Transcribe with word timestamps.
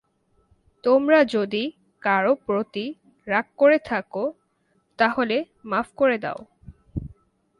তোমরা 0.83 1.19
যদি 1.25 1.63
কারও 2.01 2.33
প্রতি 2.45 2.85
রাগ 3.27 3.45
করে 3.57 3.77
থাকো, 3.85 4.23
তাহলে 4.99 5.35
মাফ 5.63 5.87
করে 5.95 6.17
দাও। 6.17 6.39